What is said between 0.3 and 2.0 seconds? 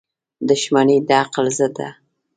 •دښمني د عقل ضد ده.